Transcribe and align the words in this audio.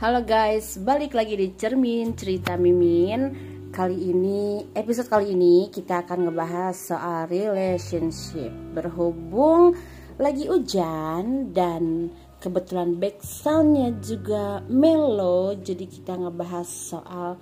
Halo 0.00 0.24
guys, 0.24 0.80
balik 0.80 1.12
lagi 1.12 1.36
di 1.36 1.52
Cermin 1.60 2.16
Cerita 2.16 2.56
Mimin. 2.56 3.36
Kali 3.68 4.08
ini, 4.08 4.64
episode 4.72 5.12
kali 5.12 5.36
ini 5.36 5.68
kita 5.68 6.00
akan 6.08 6.24
ngebahas 6.24 6.72
soal 6.72 7.28
relationship. 7.28 8.48
Berhubung 8.72 9.76
lagi 10.16 10.48
hujan 10.48 11.52
dan 11.52 12.08
kebetulan 12.40 12.96
backsoundnya 12.96 14.00
juga 14.00 14.64
mellow, 14.72 15.52
jadi 15.60 15.84
kita 15.84 16.16
ngebahas 16.16 16.64
soal 16.64 17.36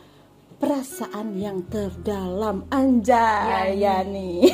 perasaan 0.59 1.39
yang 1.39 1.63
terdalam 1.71 2.67
anjay 2.75 3.79
ya 3.79 4.03
nih. 4.03 4.51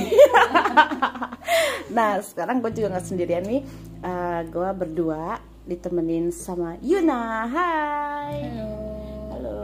nah 1.96 2.20
sekarang 2.20 2.60
gue 2.60 2.68
juga 2.68 3.00
nggak 3.00 3.06
sendirian 3.08 3.48
nih, 3.48 3.64
uh, 4.04 4.44
gue 4.44 4.68
berdua 4.76 5.53
ditemenin 5.64 6.28
sama 6.28 6.76
Yuna. 6.84 7.48
Hai. 7.48 8.36
Halo. 8.52 8.68
Halo. 9.32 9.56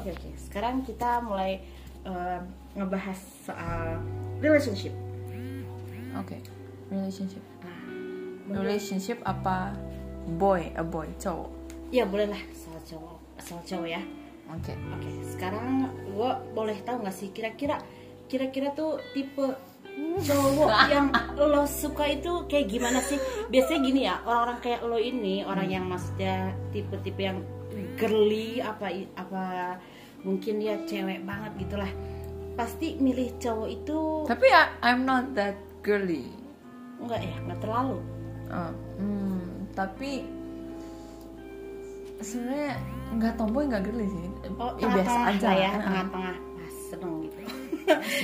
Oke 0.00 0.16
oke. 0.16 0.30
Sekarang 0.40 0.80
kita 0.80 1.20
mulai 1.20 1.60
uh, 2.08 2.40
ngebahas 2.72 3.18
soal 3.44 4.00
relationship. 4.40 4.92
Oke. 6.16 6.40
Relationship. 6.88 7.42
Nah, 7.60 8.60
Relationship 8.60 9.18
apa? 9.24 9.74
Boy, 10.24 10.72
a 10.72 10.80
boy, 10.80 11.04
cowok. 11.20 11.52
ya 11.92 12.08
boleh 12.08 12.26
lah 12.26 12.40
soal 12.50 12.80
cowok, 12.80 13.16
soal 13.38 13.60
cowok 13.62 13.88
ya. 13.92 14.02
Oke. 14.50 14.72
Oke, 14.72 15.10
sekarang 15.28 15.84
gue 16.08 16.30
boleh 16.56 16.80
tahu 16.80 17.04
nggak 17.04 17.12
sih 17.12 17.28
kira-kira 17.30 17.76
kira-kira 18.24 18.72
tuh 18.72 18.98
tipe 19.12 19.52
cowok 19.94 20.70
yang 20.90 21.06
lo 21.36 21.64
suka 21.66 22.04
itu 22.10 22.46
kayak 22.46 22.66
gimana 22.70 22.98
sih? 22.98 23.18
Biasanya 23.48 23.80
gini 23.82 24.00
ya, 24.06 24.18
orang-orang 24.26 24.58
kayak 24.62 24.80
lo 24.82 24.98
ini, 24.98 25.42
orang 25.46 25.68
yang 25.70 25.84
maksudnya 25.86 26.50
tipe-tipe 26.70 27.20
yang 27.20 27.38
girly 27.98 28.62
apa 28.62 28.90
apa 29.14 29.44
mungkin 30.22 30.62
dia 30.62 30.78
cewek 30.86 31.22
banget 31.26 31.52
gitulah. 31.66 31.90
Pasti 32.54 32.94
milih 33.02 33.34
cowok 33.42 33.68
itu 33.68 33.98
Tapi 34.30 34.46
I, 34.46 34.62
I'm 34.86 35.02
not 35.02 35.34
that 35.34 35.58
girly. 35.82 36.30
enggak 37.02 37.20
ya, 37.20 37.34
enggak 37.42 37.58
terlalu. 37.60 37.98
Oh, 38.48 38.72
hmm, 39.02 39.42
tapi 39.74 40.22
sebenarnya 42.22 42.78
nggak 43.18 43.34
tomboy 43.36 43.66
nggak 43.66 43.82
girly 43.84 44.06
sih. 44.06 44.26
Oh, 44.56 44.72
ya 44.78 44.86
biasa 44.88 45.10
tengah-tengah 45.10 45.28
aja 45.34 45.46
lah 45.46 45.56
ya, 45.58 45.70
Ah, 45.70 45.82
tengah-tengah. 45.82 46.36
Pas 46.38 46.74
seneng 46.88 47.12
gitu. 47.26 47.38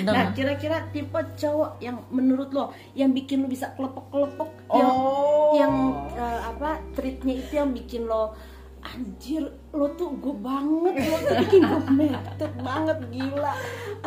Nah, 0.06 0.32
kira-kira 0.32 0.88
tipe 0.88 1.20
cowok 1.36 1.76
yang 1.84 2.00
menurut 2.08 2.48
lo 2.50 2.72
yang 2.96 3.12
bikin 3.12 3.44
lo 3.44 3.48
bisa 3.48 3.72
kelepek-kelepek 3.76 4.50
yang 4.72 4.88
Oh. 4.90 5.52
yang 5.52 5.74
eh, 6.16 6.40
apa 6.46 6.80
treatnya 6.96 7.34
itu 7.36 7.52
yang 7.60 7.70
bikin 7.76 8.08
lo 8.08 8.32
anjir 8.80 9.44
lo 9.76 9.92
tuh 9.92 10.16
gue 10.16 10.32
banget 10.40 10.94
lo 11.04 11.16
tuh 11.28 11.36
bikin 11.44 11.60
gue 11.68 11.80
mepet 11.92 12.52
banget 12.64 12.98
gila. 13.12 13.52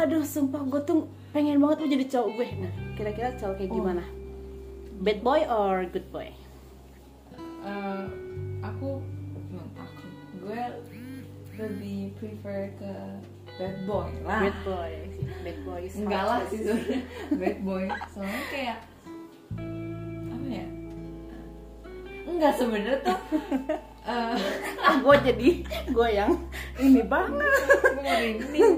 Aduh 0.02 0.26
sumpah 0.26 0.66
gue 0.66 0.82
tuh 0.82 1.06
pengen 1.30 1.62
banget 1.62 1.78
lo 1.84 1.88
jadi 1.94 2.06
cowok 2.10 2.30
gue. 2.34 2.48
Nah 2.58 2.74
kira-kira 2.98 3.30
cowok 3.38 3.56
kayak 3.62 3.72
gimana? 3.72 4.04
Bad 5.04 5.20
boy 5.22 5.46
or 5.46 5.86
good 5.94 6.10
boy? 6.10 6.30
Eh, 7.64 8.06
aku 8.66 9.00
hmm, 9.00 9.68
aku 9.78 10.06
gue 10.42 10.64
lebih 11.54 12.18
prefer 12.18 12.74
ke 12.82 12.94
bad 13.56 13.76
boy 13.86 14.10
lah. 14.24 14.40
bad 14.42 14.58
boy. 14.64 14.92
Bad 15.44 15.58
boy 15.62 15.82
enggak 15.86 16.24
lah 16.24 16.40
sih 16.48 16.60
bad 17.42 17.58
boy. 17.62 17.84
Soalnya 18.10 18.42
kayak 18.50 18.78
apa 20.30 20.48
ya? 20.48 20.66
Enggak 22.24 22.52
sebenarnya 22.56 22.98
tuh 23.02 23.20
eh 24.04 24.36
ah 24.88 24.96
gue 25.00 25.16
jadi 25.24 25.50
gue 25.88 26.08
yang 26.10 26.32
ini 26.78 27.02
banget. 27.04 27.52
Gue 27.80 28.02
merinding 28.02 28.74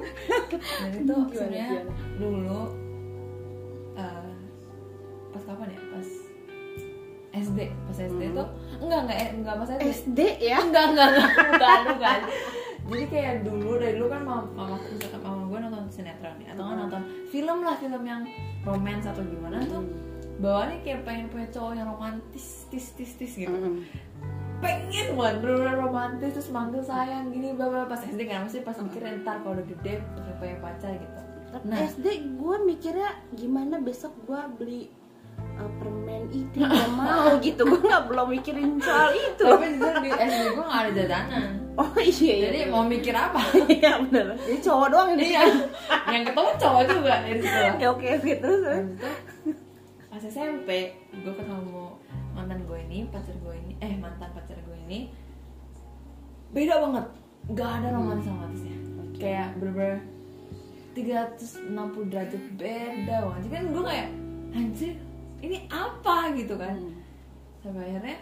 dan 0.53 0.91
itu 0.91 1.15
sebenarnya 1.31 1.69
dulu 2.15 2.61
eh, 3.95 4.29
pas 5.31 5.43
kapan 5.43 5.71
ya? 5.71 5.79
Pas 5.89 6.09
SD 7.35 7.59
pas 7.67 7.97
SD 7.99 8.21
Hmm. 8.25 8.37
tuh 8.37 8.47
enggak 8.79 8.99
enggak 9.03 9.17
enggak 9.33 9.55
pas 9.57 9.69
SD 9.71 9.81
SD 9.87 10.19
ya? 10.41 10.57
Enggak 10.61 10.85
enggak 10.93 11.07
enggak. 11.09 11.29
Bukan 11.49 11.79
bukan 11.91 12.19
jadi 12.85 13.05
kayak 13.09 13.33
dulu 13.41 13.81
dari 13.81 13.97
dulu 13.97 14.07
kan 14.13 14.21
mama 14.21 14.45
mama 14.53 14.75
misalkan 14.77 15.21
mama 15.25 15.43
gue 15.49 15.59
nonton 15.65 15.83
sinetron 15.89 16.37
ya. 16.37 16.53
Atau 16.53 16.63
nonton 16.69 17.01
film 17.33 17.57
lah 17.65 17.75
film 17.81 18.03
yang 18.05 18.21
romance 18.61 19.05
atau 19.09 19.25
gimana 19.25 19.57
tuh 19.65 19.81
bawaannya 20.35 20.83
kayak 20.83 21.01
pengen 21.07 21.31
punya 21.31 21.47
cowok 21.49 21.73
yang 21.79 21.87
romantis 21.89 22.67
tis 22.69 22.93
tis 22.93 23.11
tis 23.15 23.33
gitu. 23.39 23.55
Mm. 23.55 23.81
pengen 24.63 25.19
banget 25.19 25.35
bener 25.43 25.75
romantis 25.77 26.31
terus 26.31 26.49
manggil 26.49 26.79
sayang 26.79 27.27
gini 27.27 27.53
bla 27.53 27.85
pas 27.85 27.99
SD 27.99 28.23
kan 28.23 28.47
mesti 28.47 28.63
pas 28.63 28.79
mikir 28.79 29.03
ntar 29.21 29.43
kalau 29.43 29.59
udah 29.59 29.67
gede 29.67 29.99
pengen 29.99 30.35
punya 30.39 30.55
pacar 30.63 30.91
gitu. 30.95 31.19
Nah. 31.63 31.77
SD 31.87 32.35
gue 32.35 32.55
mikirnya 32.67 33.15
gimana 33.31 33.79
besok 33.79 34.11
gue 34.27 34.41
beli 34.59 34.81
uh, 35.55 35.71
permen 35.79 36.27
itu 36.35 36.59
gak 36.67 36.91
mau 36.91 37.39
gitu. 37.39 37.63
Gue 37.63 37.79
nggak 37.79 38.03
belum 38.11 38.27
mikirin 38.31 38.71
soal 38.83 39.15
itu. 39.15 39.43
Tapi 39.43 39.65
jujur 39.79 39.95
di 40.03 40.11
SD 40.11 40.34
gue 40.75 40.81
gak 40.81 40.83
ada 40.83 40.91
jadanan 40.91 41.65
oh 41.75 41.91
iya 41.99 42.33
iya 42.39 42.47
jadi 42.51 42.59
mau 42.71 42.83
mikir 42.87 43.11
apa? 43.11 43.39
Iya 43.67 43.99
bener. 44.07 44.39
Jadi 44.39 44.57
cowok 44.63 44.87
doang 44.95 45.09
ini. 45.19 45.35
Iya. 45.35 45.43
Yang 46.07 46.23
ketemu 46.31 46.51
cowok 46.55 46.83
juga 46.87 47.13
dari 47.19 47.39
situ. 47.43 47.59
Oke 47.67 47.85
oke 47.91 48.07
oke 48.15 48.31
terus 48.39 48.59
itu 48.63 49.09
pas 50.07 50.23
SMP 50.23 50.69
gue 51.11 51.33
ketemu 51.35 51.83
mantan 52.31 52.63
gue 52.63 52.79
ini 52.87 53.11
pacar 53.11 53.35
gue 53.35 53.53
ini 53.59 53.75
eh 53.83 53.91
mantan 53.99 54.31
pacar 54.31 54.55
gue 54.55 54.77
ini 54.87 55.11
beda 56.55 56.75
banget. 56.79 57.05
Gak 57.51 57.71
ada 57.83 57.87
romantis 57.91 58.27
romantisnya. 58.31 58.77
Oke. 59.03 59.19
kayak 59.19 59.47
bener-bener 59.59 59.99
360 60.95 62.11
derajat 62.11 62.43
beda 62.55 63.15
banget. 63.27 63.39
Jadi 63.43 63.51
kan 63.51 63.65
gue 63.67 63.83
kayak 63.83 64.09
anjir 64.55 64.93
ini 65.43 65.57
apa 65.67 66.15
gitu 66.39 66.55
kan? 66.55 66.75
Hmm. 66.79 67.03
sampai 67.59 67.83
akhirnya 67.89 68.17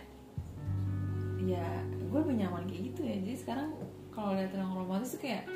ya 1.43 1.67
gue 2.13 2.19
lebih 2.21 2.37
nyaman 2.45 2.63
kayak 2.69 2.81
gitu 2.93 3.01
ya. 3.01 3.15
Jadi 3.25 3.35
sekarang 3.41 3.67
kalau 4.13 4.37
lihat 4.37 4.53
yang 4.53 4.69
romantis 4.69 5.17
tuh 5.17 5.21
kayak 5.25 5.49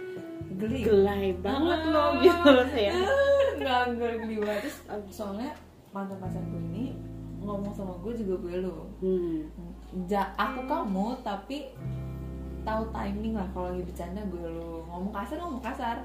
geli. 0.58 0.82
Gelai 0.82 1.38
banget 1.38 1.82
lo 1.94 2.18
gitu 2.18 2.50
ya 2.74 2.94
nggak 3.58 3.82
nggak 3.98 4.14
geli 4.26 4.38
banget. 4.42 4.64
Terus 4.66 4.78
soalnya 5.14 5.52
mantan 5.92 6.18
pacar 6.22 6.42
gue 6.42 6.62
ini 6.74 6.98
ngomong 7.42 7.74
sama 7.74 7.94
gue 8.02 8.14
juga 8.18 8.34
gue 8.42 8.56
lo. 8.66 8.90
Hmm. 9.02 9.46
ja, 10.10 10.36
aku 10.36 10.68
kamu 10.68 11.16
tapi 11.24 11.72
tahu 12.68 12.84
timing 12.92 13.40
lah 13.40 13.48
kalau 13.54 13.72
lagi 13.74 13.84
bercanda 13.86 14.22
gue 14.26 14.48
lo. 14.50 14.86
Ngomong 14.90 15.14
kasar 15.14 15.38
ngomong 15.42 15.64
kasar. 15.64 15.98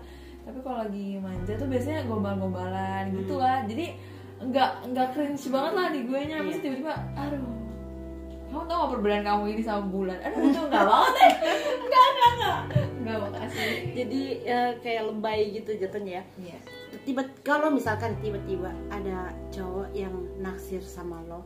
Tapi 0.43 0.59
kalau 0.61 0.83
lagi 0.83 1.23
manja 1.23 1.55
tuh 1.55 1.71
biasanya 1.71 2.05
gombal-gombalan 2.05 3.15
gitu 3.15 3.39
lah. 3.39 3.63
Jadi 3.65 3.95
nggak 4.43 4.91
nggak 4.91 5.09
cringe 5.15 5.47
banget 5.49 5.73
lah 5.73 5.89
di 5.95 6.01
gue 6.03 6.21
nya. 6.27 6.37
Iya. 6.43 6.47
mesti 6.47 6.61
tiba-tiba 6.61 6.95
aduh 7.15 7.62
kamu 8.63 8.71
tau 8.71 8.87
gak 8.87 8.93
perbedaan 8.95 9.25
kamu 9.27 9.45
ini 9.59 9.63
sama 9.67 9.83
bulan? 9.91 10.19
Aduh 10.23 10.41
itu 10.47 10.61
nggak 10.71 10.85
banget 10.87 11.13
deh. 11.19 11.33
Nggak 11.83 12.07
nggak 12.15 12.31
nggak. 12.39 12.61
Nggak 13.03 13.19
makasih 13.19 13.71
jadi 13.99 14.23
eh, 14.47 14.73
kayak 14.79 15.03
lebay 15.11 15.41
gitu 15.51 15.71
jatuhnya 15.83 16.13
ya. 16.23 16.25
Iya. 16.39 16.59
Tiba 17.03 17.23
kalau 17.43 17.75
misalkan 17.75 18.15
tiba-tiba 18.23 18.71
ada 18.95 19.35
cowok 19.51 19.91
yang 19.91 20.15
naksir 20.39 20.79
sama 20.79 21.19
lo 21.27 21.43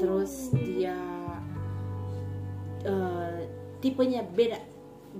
terus 0.00 0.48
dia 0.56 0.96
eh, 2.88 3.44
tipenya 3.84 4.24
beda 4.24 4.56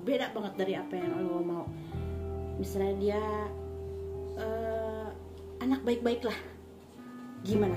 beda 0.09 0.33
banget 0.33 0.55
dari 0.57 0.75
apa 0.81 0.95
yang 0.97 1.13
lo 1.29 1.45
mau. 1.45 1.65
Misalnya 2.57 2.95
dia 2.97 3.23
eh, 4.41 5.09
anak 5.61 5.85
baik-baik 5.85 6.25
lah. 6.25 6.39
Gimana? 7.45 7.77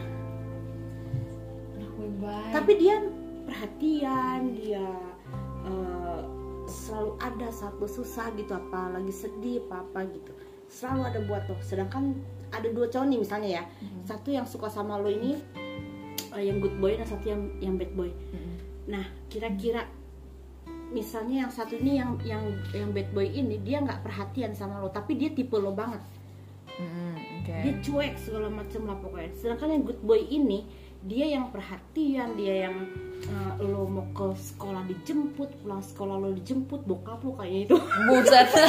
Anak 1.75 1.91
baik 2.23 2.51
tapi 2.55 2.71
dia 2.79 2.95
perhatian 3.45 4.55
dia 4.57 4.87
eh, 5.65 6.21
selalu 6.69 7.11
ada 7.19 7.47
saat 7.51 7.75
lo 7.77 7.87
susah 7.89 8.31
gitu 8.39 8.53
apa 8.55 8.95
lagi 8.95 9.11
sedih 9.11 9.63
apa 9.67 9.83
apa 9.83 9.99
gitu. 10.13 10.31
Selalu 10.71 11.01
ada 11.03 11.19
buat 11.27 11.43
lo. 11.51 11.55
Sedangkan 11.59 12.15
ada 12.51 12.67
dua 12.71 12.87
cowok 12.91 13.07
nih 13.07 13.19
misalnya 13.19 13.49
ya. 13.61 13.63
Mhm. 13.63 14.01
satu 14.07 14.29
yang 14.31 14.45
suka 14.47 14.67
sama 14.67 14.99
lo 14.99 15.07
ini 15.11 15.39
eh, 16.35 16.43
yang 16.47 16.63
good 16.63 16.75
boy 16.79 16.95
dan 16.95 17.07
satu 17.07 17.25
yang 17.27 17.41
yang 17.59 17.75
bad 17.75 17.91
boy. 17.95 18.11
Mm-mm. 18.11 18.55
nah 18.89 19.05
kira-kira 19.29 19.85
misalnya 20.91 21.47
yang 21.47 21.51
satu 21.53 21.79
ini 21.79 22.01
yang 22.01 22.19
yang 22.25 22.43
yang 22.75 22.89
bad 22.91 23.07
boy 23.15 23.23
ini 23.23 23.61
dia 23.63 23.79
nggak 23.79 24.03
perhatian 24.03 24.51
sama 24.51 24.83
lo 24.83 24.91
tapi 24.91 25.15
dia 25.15 25.31
tipe 25.31 25.55
lo 25.55 25.71
banget. 25.71 26.01
Mm-mm, 26.79 27.13
oke. 27.43 27.55
Dia 27.61 27.73
cuek 27.83 28.13
segala 28.19 28.47
macam 28.47 28.81
lah 28.87 28.97
pokoknya. 28.99 29.31
Sedangkan 29.35 29.69
yang 29.75 29.83
good 29.83 30.01
boy 30.03 30.23
ini 30.23 30.65
dia 31.01 31.25
yang 31.33 31.49
perhatian 31.49 32.37
dia 32.37 32.69
yang 32.69 32.75
uh, 33.25 33.57
lo 33.57 33.89
mau 33.89 34.05
ke 34.13 34.37
sekolah 34.37 34.85
dijemput 34.85 35.49
pulang 35.65 35.81
sekolah 35.81 36.15
lo 36.21 36.29
dijemput 36.37 36.85
bokap 36.85 37.25
lo 37.25 37.33
kayaknya 37.37 37.61
itu. 37.69 37.77
Buset. 38.09 38.47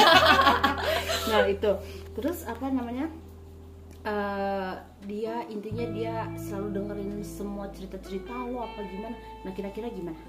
Nah 1.23 1.47
itu. 1.47 1.71
Terus 2.19 2.43
apa 2.43 2.67
namanya? 2.67 3.07
Eh, 4.03 4.73
dia 5.07 5.47
intinya 5.47 5.87
dia 5.95 6.15
selalu 6.35 6.75
dengerin 6.75 7.23
semua 7.23 7.71
cerita 7.71 7.95
cerita 8.03 8.35
lo 8.35 8.67
apa 8.67 8.83
gimana. 8.83 9.15
Nah 9.47 9.51
kira-kira 9.55 9.87
gimana? 9.87 10.19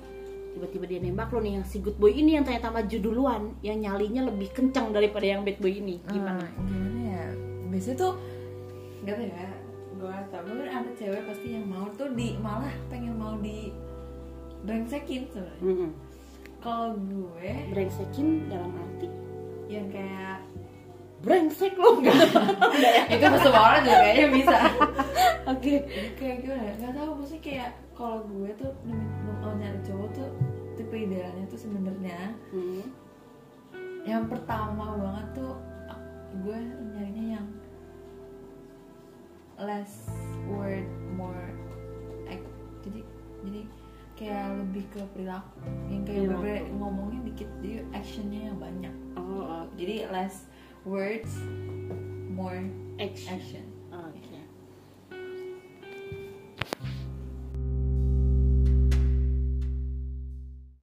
Tiba-tiba 0.55 0.87
dia 0.87 1.03
nembak 1.03 1.35
lo 1.35 1.43
nih 1.43 1.59
yang 1.59 1.67
si 1.67 1.83
good 1.83 1.99
boy 1.99 2.15
ini 2.15 2.39
yang 2.39 2.47
ternyata 2.47 2.71
maju 2.71 2.97
duluan 3.03 3.43
yang 3.67 3.83
nyalinya 3.83 4.31
lebih 4.31 4.55
kencang 4.55 4.95
daripada 4.95 5.27
yang 5.27 5.43
bad 5.43 5.59
boy 5.59 5.75
ini. 5.75 5.99
Gimana? 6.07 6.47
Hmm, 6.55 6.71
gimana 6.71 7.01
ya? 7.03 7.25
Biasanya 7.75 7.97
tuh 7.99 8.13
gak 9.03 9.19
ya 9.19 9.64
gue 9.95 10.09
gak 10.09 10.27
tau 10.29 10.43
mungkin 10.43 10.69
ada 10.69 10.91
cewek 10.95 11.23
pasti 11.25 11.49
yang 11.53 11.67
mau 11.67 11.87
tuh 11.93 12.11
di 12.13 12.35
malah 12.37 12.73
pengen 12.89 13.15
mau 13.15 13.39
di 13.39 13.71
brengsekin 14.63 15.29
sebenarnya 15.29 15.63
Mm-mm. 15.63 15.91
kalau 16.59 16.97
gue 16.97 17.49
brengsekin 17.71 18.49
dalam 18.49 18.73
arti 18.73 19.09
yang 19.69 19.87
kayak 19.89 20.41
brengsek 21.21 21.73
lo 21.75 22.01
gitu 22.01 22.29
itu 23.09 23.27
semua 23.41 23.63
orang 23.65 23.83
juga 23.83 23.97
kayaknya 23.99 24.29
bisa 24.31 24.59
oke 25.47 25.75
kayak 26.15 26.37
gimana 26.41 26.73
nggak 26.77 26.93
tahu 26.93 27.11
maksudnya 27.17 27.43
kayak 27.43 27.71
kalau 27.95 28.19
gue 28.27 28.51
tuh 28.61 28.73
mau 29.41 29.53
nyari 29.55 29.81
cowok 29.81 30.09
tuh 30.13 30.29
tipe 30.75 30.93
idealnya 30.93 31.45
tuh 31.47 31.57
sebenarnya 31.57 32.19
Hmm. 32.53 32.85
yang 34.05 34.29
pertama 34.29 35.01
banget 35.01 35.27
tuh 35.35 35.55
gue 36.45 36.59
nyarinya 36.93 37.41
yang 37.41 37.47
less 39.59 40.09
word 40.51 40.87
more 41.15 41.51
act 42.31 42.45
jadi 42.83 43.01
jadi 43.45 43.63
kayak 44.15 44.47
lebih 44.63 44.85
ke 44.95 45.03
perilaku. 45.11 45.59
Yang 45.91 46.03
kayak 46.07 46.23
Perilaku. 46.23 46.39
bener 46.39 46.59
ngomongnya 46.79 47.21
dikit 47.27 47.49
jadi 47.59 47.79
actionnya 47.91 48.41
yang 48.53 48.59
banyak. 48.63 48.95
Oh 49.19 49.67
jadi 49.75 50.07
less 50.15 50.47
words 50.87 51.35
more 52.31 52.63
action. 53.03 53.35
action 53.35 53.74